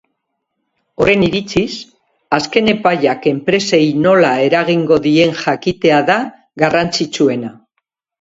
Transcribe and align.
Horren 1.03 1.25
iritziz, 1.25 1.73
azken 2.37 2.71
epaiak 2.73 3.27
enpresei 3.31 3.81
nola 4.05 4.31
eragingo 4.47 4.97
dien 5.05 5.35
jakitea 5.43 6.01
da 6.09 6.17
garrantzitsuena. 6.63 7.53